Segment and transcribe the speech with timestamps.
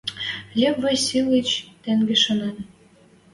[0.59, 1.49] Лев Васильыч,
[1.83, 2.55] тенге шанен